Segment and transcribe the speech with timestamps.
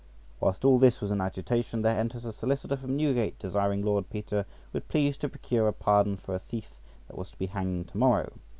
[0.39, 4.47] Whilst all this was in agitation, there enters a solicitor from Newgate, desiring Lord Peter
[4.73, 6.71] would please to procure a pardon for a thief
[7.07, 8.33] that was to be hanged to morrow.